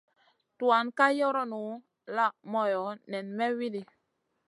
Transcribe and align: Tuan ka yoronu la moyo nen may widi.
Tuan 0.57 0.85
ka 0.97 1.07
yoronu 1.19 1.61
la 2.15 2.25
moyo 2.51 2.83
nen 3.11 3.25
may 3.37 3.51
widi. 3.59 3.81